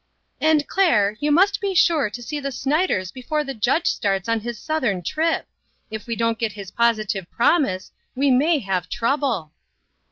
"And, 0.41 0.67
Claire, 0.67 1.15
you 1.19 1.31
must 1.31 1.61
be 1.61 1.75
sure 1.75 2.09
to 2.09 2.23
see 2.23 2.39
the 2.39 2.51
Snyders 2.51 3.11
before 3.11 3.43
the 3.43 3.53
judge 3.53 3.85
starts 3.85 4.27
on 4.27 4.39
his 4.39 4.57
South 4.57 4.81
ern 4.83 5.03
trip! 5.03 5.47
If 5.91 6.07
we 6.07 6.15
don't 6.15 6.39
get 6.39 6.53
his 6.53 6.71
positive 6.71 7.29
prom 7.29 7.65
ise, 7.67 7.91
we 8.15 8.31
may 8.31 8.57
have 8.61 8.89
trouble." 8.89 9.51